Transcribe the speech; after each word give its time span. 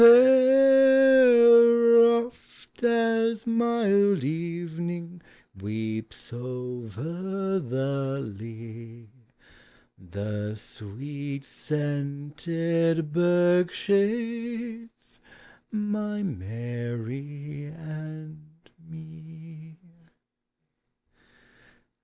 There 0.01 1.99
oft 2.25 2.83
as 2.83 3.45
mild 3.45 4.23
evening 4.23 5.21
weeps 5.55 6.33
over 6.33 7.59
the 7.59 8.19
lea, 8.19 9.11
The 9.99 10.55
sweet 10.55 11.45
scented 11.45 13.11
birk 13.13 13.71
shades 13.71 15.19
my 15.71 16.23
Mary 16.23 17.65
and 17.75 18.39
me. 18.89 19.77